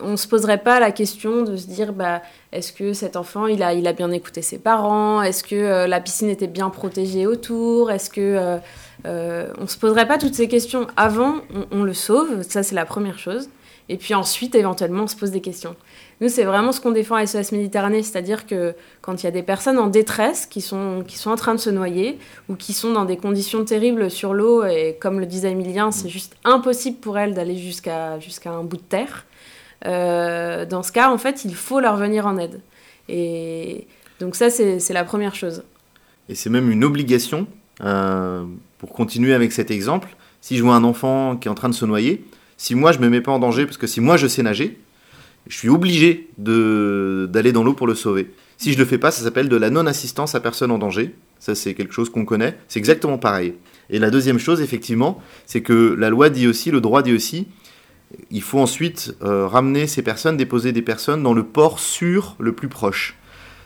[0.00, 3.62] on se poserait pas la question de se dire bah, est-ce que cet enfant il
[3.62, 5.22] a, il a bien écouté ses parents?
[5.22, 7.90] Est-ce que euh, la piscine était bien protégée autour?
[7.90, 8.58] Est-ce que euh,
[9.06, 12.74] euh, on se poserait pas toutes ces questions avant on, on le sauve Ça c'est
[12.74, 13.48] la première chose.
[13.88, 15.76] Et puis ensuite éventuellement on se pose des questions.
[16.20, 19.32] Nous c'est vraiment ce qu'on défend à SOS Méditerranée, c'est-à-dire que quand il y a
[19.32, 22.72] des personnes en détresse qui sont, qui sont en train de se noyer ou qui
[22.72, 26.98] sont dans des conditions terribles sur l'eau et comme le disait Emilien c'est juste impossible
[26.98, 29.24] pour elles d'aller jusqu'à jusqu'à un bout de terre.
[29.84, 32.60] Euh, dans ce cas, en fait, il faut leur venir en aide.
[33.08, 33.86] Et
[34.20, 35.62] donc ça, c'est la première chose.
[36.28, 37.46] Et c'est même une obligation,
[37.82, 38.44] euh,
[38.78, 40.08] pour continuer avec cet exemple,
[40.40, 42.24] si je vois un enfant qui est en train de se noyer,
[42.56, 44.78] si moi je me mets pas en danger, parce que si moi je sais nager,
[45.46, 48.32] je suis obligé d'aller dans l'eau pour le sauver.
[48.58, 51.14] Si je le fais pas, ça s'appelle de la non-assistance à personne en danger.
[51.38, 52.56] Ça, c'est quelque chose qu'on connaît.
[52.68, 53.54] C'est exactement pareil.
[53.90, 57.46] Et la deuxième chose, effectivement, c'est que la loi dit aussi, le droit dit aussi,
[58.30, 62.52] il faut ensuite euh, ramener ces personnes, déposer des personnes dans le port sûr le
[62.52, 63.16] plus proche.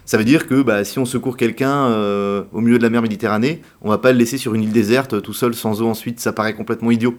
[0.05, 3.03] Ça veut dire que bah, si on secourt quelqu'un euh, au milieu de la mer
[3.03, 6.21] Méditerranée, on va pas le laisser sur une île déserte tout seul sans eau ensuite,
[6.21, 7.15] ça paraît complètement idiot.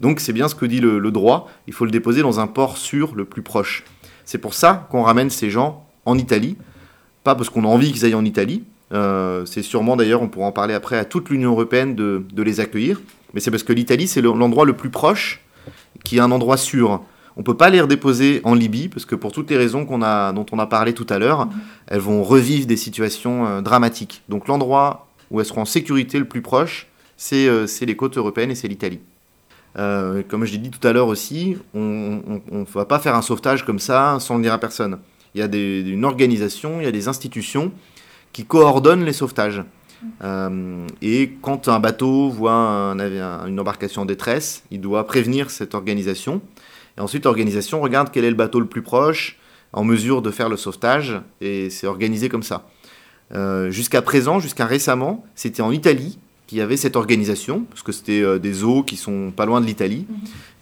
[0.00, 2.76] Donc c'est bien ce que dit le, droit, il faut le déposer dans un port
[2.76, 3.84] sûr le plus proche.
[4.24, 6.56] C'est pour ça qu'on ramène ces gens en Italie,
[7.24, 10.46] pas parce qu'on a envie qu'ils aillent en Italie, euh, c'est sûrement d'ailleurs, on pourra
[10.46, 13.00] en parler après, à toute l'Union Européenne de, les accueillir,
[13.34, 15.42] Mais c'est parce que l'Italie, c'est le- l'endroit le plus proche,
[16.04, 17.02] qui est un endroit sûr.
[17.36, 20.46] On peut pas les redéposer en Libye, parce que pour toutes les raisons a, dont
[20.52, 21.48] on a parlé tout à l'heure,
[21.86, 24.22] elles vont revivre des situations euh, dramatiques.
[24.28, 28.50] Donc l'endroit où elles seront en sécurité le plus proche, c'est euh, les côtes européennes
[28.50, 29.00] et c'est l'Italie.
[29.78, 33.20] Euh, comme je l'ai dit tout à l'heure aussi, on ne va pas faire un
[33.22, 34.98] sauvetage comme ça sans le dire à personne.
[35.34, 37.70] Il y a des- une organisation, il y a des institutions
[38.32, 39.62] qui coordonnent les sauvetages.
[40.22, 45.06] Euh, et quand un bateau voit un avi- un- une embarcation en détresse, il doit
[45.06, 46.40] prévenir cette organisation.
[46.98, 49.38] Et ensuite, l'organisation regarde quel est le bateau le plus proche,
[49.72, 52.68] en mesure de faire le sauvetage, et c'est organisé comme ça.
[53.34, 57.90] Euh, jusqu'à présent, jusqu'à récemment, c'était en Italie qu'il y avait cette organisation, parce que
[57.90, 60.06] c'était euh, des eaux qui sont pas loin de l'Italie.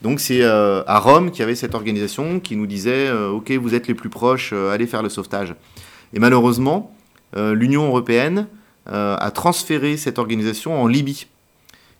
[0.00, 3.74] Donc c'est euh, à Rome qu'il y avait cette organisation qui nous disait Ok, vous
[3.74, 5.54] êtes les plus proches, allez faire le sauvetage.
[6.14, 6.94] Et malheureusement,
[7.36, 8.46] l'Union européenne
[8.86, 11.26] a transféré cette organisation en Libye.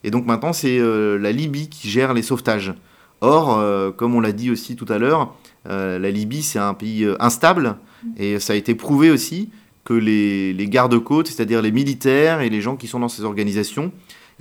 [0.05, 2.75] Et donc maintenant, c'est euh, la Libye qui gère les sauvetages.
[3.23, 5.35] Or, euh, comme on l'a dit aussi tout à l'heure,
[5.67, 7.77] euh, la Libye, c'est un pays euh, instable,
[8.19, 9.49] et ça a été prouvé aussi
[9.85, 13.93] que les, les gardes-côtes, c'est-à-dire les militaires et les gens qui sont dans ces organisations,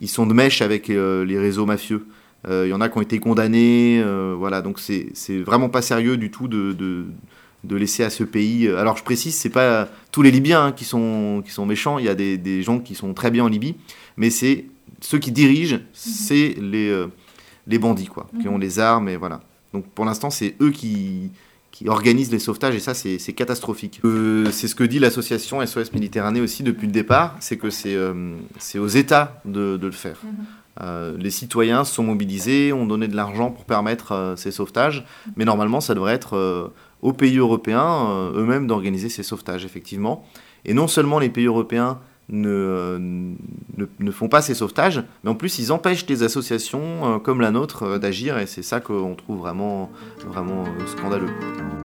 [0.02, 2.08] ils sont de mèche avec euh, les réseaux mafieux.
[2.48, 5.14] Euh, Il y en a qui ont été condamnés, euh, voilà, donc c'est
[5.46, 7.06] vraiment pas sérieux du tout de,
[7.64, 8.68] de laisser à ce pays.
[8.68, 12.06] Alors je précise, c'est pas tous les Libyens hein, qui, sont, qui sont méchants, il
[12.06, 13.76] y a des, des gens qui sont très bien en Libye,
[14.18, 14.66] mais c'est
[15.02, 17.08] ceux qui dirigent, c'est les, euh,
[17.68, 19.42] les bandits, quoi, qui ont les armes, et voilà.
[19.74, 21.32] Donc pour l'instant, c'est eux qui,
[21.72, 24.02] qui organisent les sauvetages, et ça, c'est catastrophique.
[24.06, 27.96] Euh, c'est ce que dit l'association SOS Méditerranée aussi depuis le départ, c'est que c'est
[27.96, 28.36] euh,
[28.76, 30.20] aux États de, de le faire.
[30.82, 35.06] Euh, les citoyens se sont mobilisés, ont donné de l'argent pour permettre euh, ces sauvetages,
[35.36, 36.68] mais normalement, ça devrait être euh,
[37.04, 40.26] aux pays européens euh, eux-mêmes d'organiser ces sauvetages, effectivement.
[40.66, 45.30] Et non seulement les pays européens ne, euh, ne, ne font pas ces sauvetages, mais
[45.30, 49.14] en plus, ils empêchent des associations euh, comme la nôtre d'agir, et c'est ça qu'on
[49.16, 49.92] trouve vraiment,
[50.26, 51.83] vraiment scandaleux.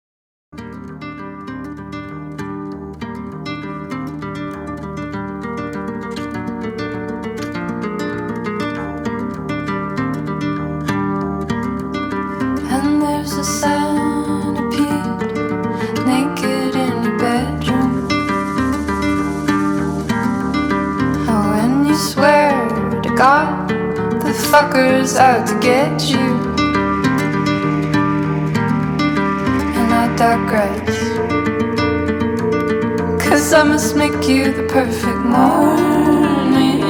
[33.81, 36.83] Must make you the perfect morning.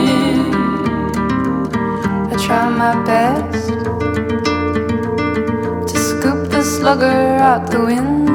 [2.29, 3.69] I try my best
[5.87, 8.30] to scoop the slugger out the window.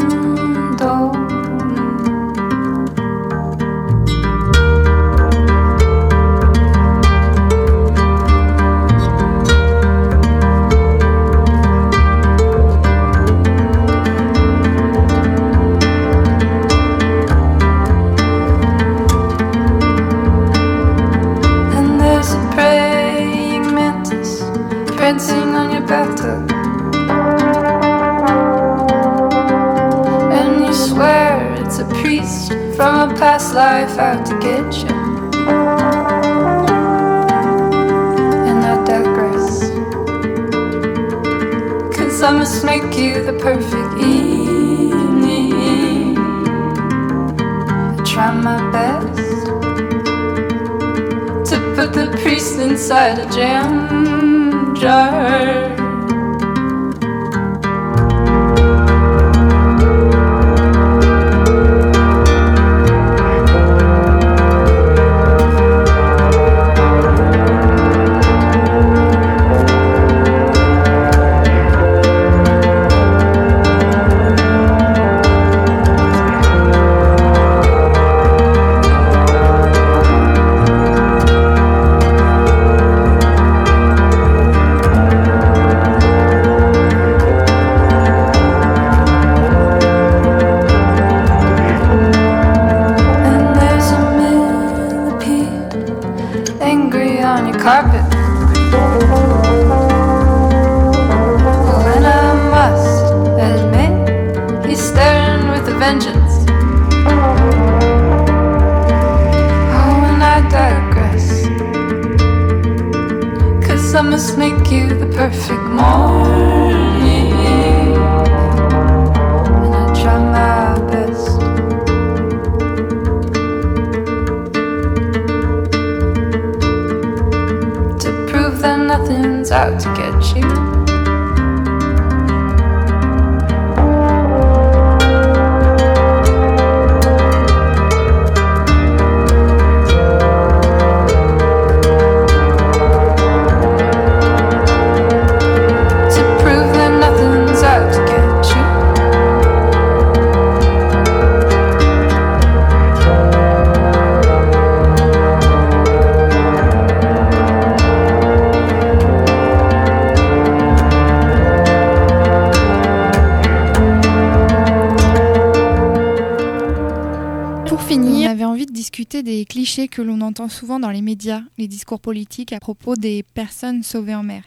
[169.85, 174.15] Que l'on entend souvent dans les médias, les discours politiques à propos des personnes sauvées
[174.15, 174.43] en mer.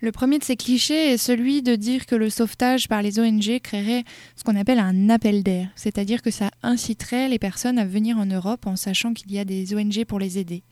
[0.00, 3.60] Le premier de ces clichés est celui de dire que le sauvetage par les ONG
[3.62, 4.04] créerait
[4.34, 8.26] ce qu'on appelle un appel d'air, c'est-à-dire que ça inciterait les personnes à venir en
[8.26, 10.62] Europe en sachant qu'il y a des ONG pour les aider.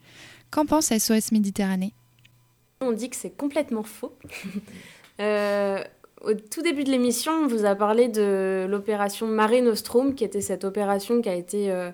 [0.50, 1.92] Qu'en pense SOS Méditerranée?
[2.80, 4.16] On dit que c'est complètement faux.
[5.20, 5.78] Euh,
[6.22, 10.40] au tout début de l'émission, on vous a parlé de l'opération Mare Nostrum, qui était
[10.40, 11.92] cette opération qui a été, euh,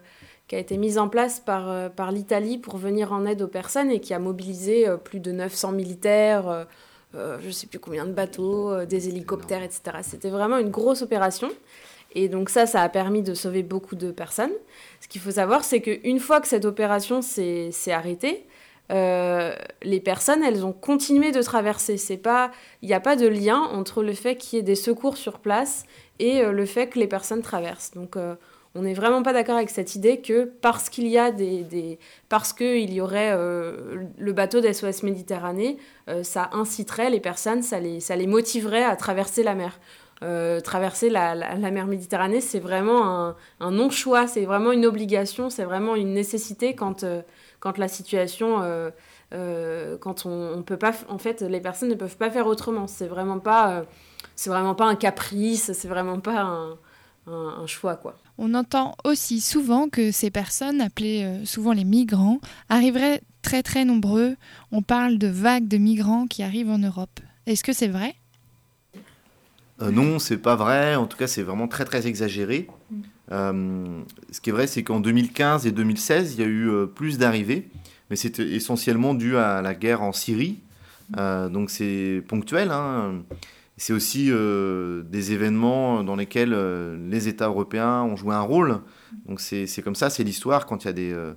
[0.51, 3.47] qui a été mise en place par, euh, par l'Italie pour venir en aide aux
[3.47, 6.67] personnes et qui a mobilisé euh, plus de 900 militaires,
[7.15, 9.99] euh, je ne sais plus combien de bateaux, des hélicoptères, etc.
[10.03, 11.51] C'était vraiment une grosse opération.
[12.17, 14.51] Et donc ça, ça a permis de sauver beaucoup de personnes.
[15.01, 18.45] Ce qu'il faut savoir, c'est qu'une fois que cette opération s'est s'est arrêtée,
[18.91, 21.97] euh, les personnes, elles ont continué de traverser.
[21.97, 22.51] C'est pas,
[22.83, 25.39] il n'y a pas de lien entre le fait qu'il y ait des secours sur
[25.39, 25.85] place
[26.19, 27.93] et euh, le fait que les personnes traversent.
[27.93, 28.35] Donc, euh,
[28.75, 31.65] on n'est vraiment pas d'accord avec cette idée que parce qu'il y a des,
[32.93, 35.77] y aurait euh, le bateau d'SOS Méditerranée,
[36.09, 39.81] euh, ça inciterait les personnes, ça les, ça les motiverait à traverser la mer.
[40.23, 45.49] Euh, traverser la, la- mer Méditerranée, c'est vraiment un, un non-choix, c'est vraiment une obligation,
[45.51, 47.05] c'est vraiment une nécessité quand,
[47.59, 48.61] quand la situation,
[49.33, 52.87] quand on, peut pas, en fait, les personnes ne peuvent pas faire autrement.
[52.87, 53.39] C'est vraiment
[54.37, 56.79] c'est vraiment pas un caprice, c'est vraiment pas un,
[57.31, 58.19] un- un choix, quoi.
[58.39, 63.85] On entend aussi souvent que ces personnes, appelées euh, souvent les migrants, arriveraient très très
[63.85, 64.37] nombreux.
[64.73, 67.21] On parle de vagues de migrants qui arrivent en Europe.
[67.47, 68.15] Est-ce que c'est vrai?
[69.83, 70.95] Euh, non, c'est pas vrai.
[70.97, 72.69] En tout cas, c'est vraiment très très exagéré.
[73.33, 74.01] Euh,
[74.31, 77.17] ce qui est vrai, c'est qu'en 2015 et 2016, il y a eu euh, plus
[77.17, 77.69] d'arrivées,
[78.11, 80.59] mais c'était essentiellement dû à la guerre en Syrie.
[81.17, 82.71] Euh, donc c'est ponctuel.
[82.71, 83.23] hein.
[83.81, 88.81] C'est aussi euh, des événements dans lesquels euh, les États européens ont joué un rôle.
[89.27, 90.67] Donc c'est comme ça, c'est l'histoire.
[90.67, 91.35] Quand il y a des, euh,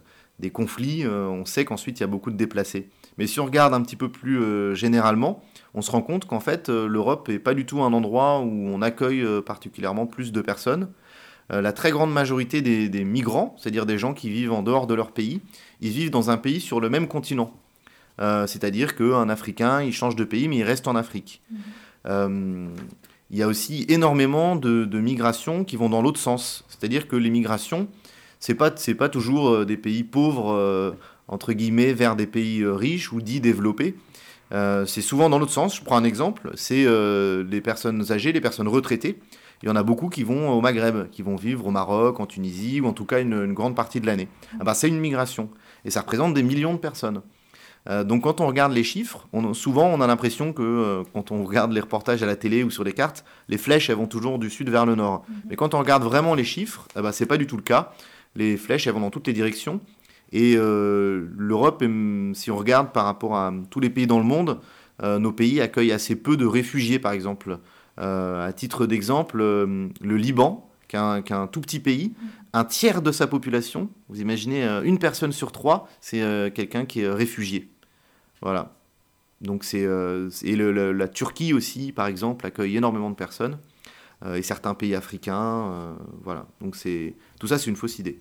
[0.52, 2.90] conflits, euh, on sait qu'ensuite il y a beaucoup de déplacés.
[3.18, 5.42] Mais si on regarde un petit peu plus euh, généralement,
[5.74, 8.50] on se rend compte qu'en fait, euh, l'Europe n'est pas du tout un endroit où
[8.52, 10.90] on accueille euh, particulièrement plus de personnes.
[11.52, 14.94] Euh, la très grande majorité des, migrants, c'est-à-dire des gens qui vivent en dehors de
[14.94, 15.42] leur pays,
[15.82, 17.54] ils vivent dans un pays sur le même continent.
[18.22, 21.42] Euh, c'est-à-dire qu'un Africain, il change de pays, mais il reste en Afrique.
[21.52, 21.58] Euh,
[22.06, 26.66] il y a aussi énormément de, migrations qui vont dans l'autre sens.
[26.70, 27.88] C'est-à-dire que les migrations,
[28.40, 30.92] c'est pas c'est pas toujours euh, des pays pauvres euh,
[31.28, 33.96] entre guillemets vers des pays euh, riches ou dits développés.
[34.52, 35.78] Euh, c'est souvent dans l'autre sens.
[35.78, 39.20] Je prends un exemple, c'est euh, les personnes âgées, les personnes retraitées.
[39.62, 42.26] Il y en a beaucoup qui vont au Maghreb, qui vont vivre au Maroc, en
[42.26, 44.28] Tunisie, ou en tout cas une, grande partie de l'année.
[44.60, 45.50] Bah, c'est une migration.
[45.86, 47.22] Et ça représente des millions de personnes.
[47.90, 51.32] Euh, donc quand on regarde les chiffres, on- souvent on a l'impression que euh, quand
[51.32, 54.08] on regarde les reportages à la télé ou sur les cartes, les flèches elles vont
[54.08, 55.26] toujours du sud vers le nord.
[55.50, 57.92] Mais quand on regarde vraiment les chiffres, eh ben, c'est pas du tout le cas.
[58.36, 59.82] Les flèches elles vont dans toutes les directions.
[60.32, 61.84] Et euh, l'Europe,
[62.34, 64.60] si on regarde par rapport à tous les pays dans le monde,
[65.02, 67.60] nos pays accueillent assez peu de réfugiés par exemple.
[67.98, 72.14] À titre d'exemple, le Liban, qui est, un, qui est un tout petit pays,
[72.54, 76.22] un tiers de sa population, vous imaginez, une personne sur trois, c'est
[76.56, 77.70] quelqu'un qui est réfugié.
[78.44, 78.76] Voilà.
[79.42, 83.58] Donc c'est euh, et la Turquie aussi, par exemple, accueille énormément de personnes
[84.26, 85.72] euh, et certains pays africains.
[85.72, 86.46] euh, voilà.
[86.62, 88.20] Donc c'est tout ça, c'est une fausse idée.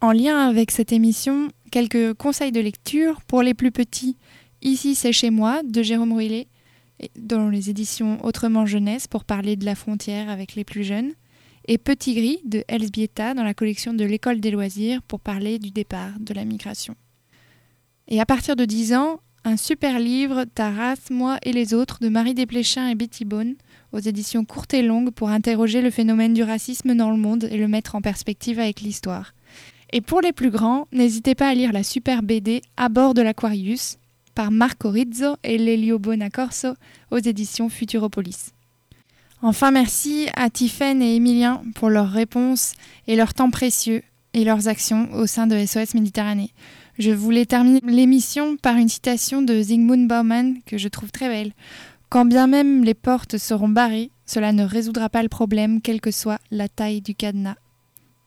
[0.00, 4.16] En lien avec cette émission, quelques conseils de lecture pour les plus petits.
[4.62, 6.46] Ici, c'est chez moi de Jérôme Ruillet,
[7.00, 11.12] et- dans les éditions Autrement Jeunesse pour parler de la frontière avec les plus jeunes.
[11.66, 15.70] Et Petit Gris de Elsbieta dans la collection de l'École des loisirs pour parler du
[15.70, 16.94] départ de la migration.
[18.08, 22.00] Et à partir de 10 ans, un super livre Ta race, moi et les autres
[22.02, 23.54] de Marie Desplechin et Betty Bone
[23.92, 27.56] aux éditions courtes et longues pour interroger le phénomène du racisme dans le monde et
[27.56, 29.32] le mettre en perspective avec l'histoire.
[29.90, 33.22] Et pour les plus grands, n'hésitez pas à lire la super BD À bord de
[33.22, 33.96] l'Aquarius
[34.34, 36.74] par Marco Rizzo et Lelio Bonacorso
[37.10, 38.52] aux éditions Futuropolis.
[39.40, 42.74] Enfin, merci à Tiffaine et Emilien pour leurs réponses
[43.06, 44.02] et leur temps précieux
[44.34, 46.52] et leurs actions au sein de SOS Méditerranée.
[46.98, 51.52] Je voulais terminer l'émission par une citation de Zygmunt Bauman que je trouve très belle.
[52.08, 56.10] Quand bien même les portes seront barrées, cela ne résoudra pas le problème, quelle que
[56.10, 57.54] soit la taille du cadenas.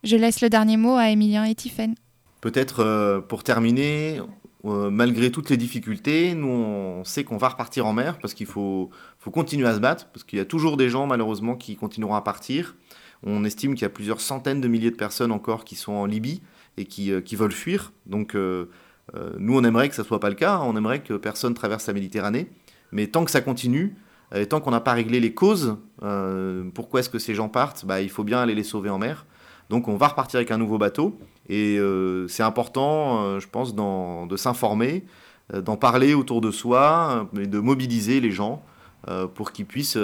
[0.05, 1.95] Je laisse le dernier mot à Emilien et Tiffaine.
[2.39, 4.21] Peut-être euh, pour terminer,
[4.63, 8.47] euh, malgré toutes les difficultés, nous on sait qu'on va repartir en mer parce qu'il
[8.47, 11.75] faut, faut continuer à se battre, parce qu'il y a toujours des gens malheureusement qui
[11.75, 12.77] continueront à partir.
[13.23, 16.05] On estime qu'il y a plusieurs centaines de milliers de personnes encore qui sont en
[16.05, 16.41] Libye
[16.77, 17.91] et qui, euh, qui veulent fuir.
[18.05, 18.65] Donc euh,
[19.15, 21.87] euh, nous on aimerait que ça soit pas le cas, on aimerait que personne traverse
[21.87, 22.49] la Méditerranée.
[22.91, 23.95] Mais tant que ça continue,
[24.33, 25.75] et tant qu'on n'a pas réglé les causes,
[26.73, 29.25] pourquoi est-ce que ces gens partent bah, Il faut bien aller les sauver en mer.
[29.69, 31.17] Donc on va repartir avec un nouveau bateau.
[31.49, 31.77] Et
[32.29, 35.05] c'est important, je pense, de s'informer,
[35.53, 38.63] d'en parler autour de soi, de mobiliser les gens
[39.35, 39.99] pour qu'ils puissent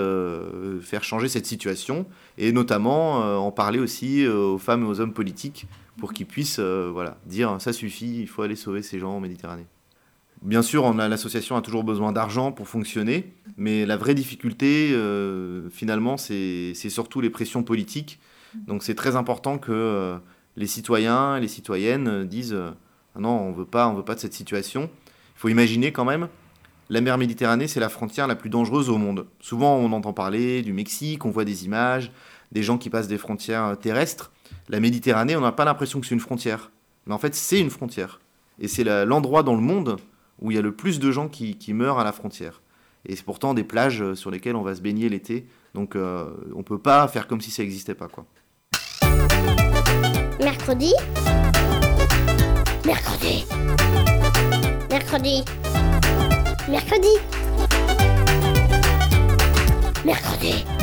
[0.82, 2.06] faire changer cette situation.
[2.38, 6.90] Et notamment en parler aussi aux femmes et aux hommes politiques pour qu'ils puissent euh,
[6.92, 9.66] voilà, dire ça suffit, il faut aller sauver ces gens en Méditerranée.
[10.44, 16.16] Bien sûr, l'association a toujours besoin d'argent pour fonctionner, mais la vraie difficulté, euh, finalement,
[16.16, 18.20] c'est surtout les pressions politiques.
[18.54, 20.18] Donc c'est très important que euh,
[20.56, 22.56] les citoyens et les citoyennes disent
[23.16, 24.92] Ah non, on on veut pas de cette situation.
[25.36, 26.28] Il faut imaginer quand même,
[26.90, 29.26] la mer Méditerranée, c'est la frontière la plus dangereuse au monde.
[29.40, 32.12] Souvent, on entend parler du Mexique, on voit des images,
[32.52, 34.32] des gens qui passent des frontières euh, terrestres.
[34.70, 36.72] La Méditerranée, on n'a pas l'impression que c'est une frontière.
[37.06, 38.20] Mais en fait, c'est une frontière.
[38.60, 39.98] Et c'est l'endroit dans le monde
[40.40, 42.62] où il y a le plus de gens qui, meurent à la frontière.
[43.06, 45.48] Et c'est pourtant des plages euh, sur lesquelles on va se baigner l'été.
[45.74, 48.08] Donc euh, on ne peut pas faire comme si ça n'existait pas.
[48.08, 48.26] Quoi.
[50.40, 50.94] Mercredi.
[52.86, 53.46] Mercredi.
[54.90, 55.44] Mercredi.
[56.68, 57.14] Mercredi.
[60.06, 60.77] Mercredi.